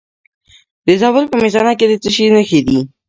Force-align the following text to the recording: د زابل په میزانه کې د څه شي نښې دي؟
د 0.85 0.87
زابل 1.01 1.25
په 1.29 1.35
میزانه 1.41 1.73
کې 1.79 1.85
د 1.87 1.93
څه 2.03 2.09
شي 2.15 2.25
نښې 2.35 2.59
دي؟ 2.67 2.79